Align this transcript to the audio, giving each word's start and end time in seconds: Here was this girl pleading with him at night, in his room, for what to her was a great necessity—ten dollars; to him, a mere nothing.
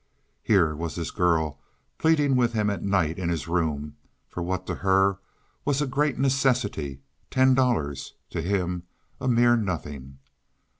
Here 0.41 0.73
was 0.75 0.95
this 0.95 1.11
girl 1.11 1.59
pleading 1.99 2.35
with 2.35 2.53
him 2.53 2.71
at 2.71 2.81
night, 2.81 3.19
in 3.19 3.29
his 3.29 3.47
room, 3.47 3.97
for 4.29 4.41
what 4.41 4.65
to 4.65 4.73
her 4.73 5.19
was 5.63 5.79
a 5.79 5.85
great 5.85 6.17
necessity—ten 6.17 7.53
dollars; 7.53 8.15
to 8.31 8.41
him, 8.41 8.81
a 9.19 9.27
mere 9.27 9.55
nothing. 9.55 10.17